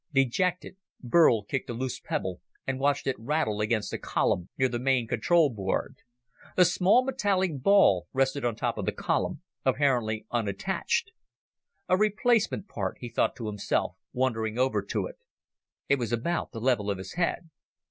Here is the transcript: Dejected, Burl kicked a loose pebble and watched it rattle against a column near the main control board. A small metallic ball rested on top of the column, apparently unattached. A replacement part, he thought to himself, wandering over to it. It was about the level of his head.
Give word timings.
Dejected, 0.11 0.77
Burl 1.03 1.43
kicked 1.43 1.69
a 1.69 1.73
loose 1.75 1.99
pebble 1.99 2.41
and 2.65 2.79
watched 2.79 3.05
it 3.05 3.15
rattle 3.19 3.61
against 3.61 3.93
a 3.93 3.99
column 3.99 4.49
near 4.57 4.67
the 4.67 4.79
main 4.79 5.07
control 5.07 5.51
board. 5.51 5.97
A 6.57 6.65
small 6.65 7.05
metallic 7.05 7.61
ball 7.61 8.07
rested 8.11 8.43
on 8.43 8.55
top 8.55 8.79
of 8.79 8.85
the 8.87 8.91
column, 8.93 9.43
apparently 9.63 10.25
unattached. 10.31 11.11
A 11.87 11.97
replacement 11.97 12.67
part, 12.67 12.97
he 12.99 13.09
thought 13.09 13.35
to 13.35 13.45
himself, 13.45 13.95
wandering 14.11 14.57
over 14.57 14.81
to 14.81 15.05
it. 15.05 15.19
It 15.87 15.99
was 15.99 16.11
about 16.11 16.51
the 16.51 16.59
level 16.59 16.89
of 16.89 16.97
his 16.97 17.13
head. 17.13 17.51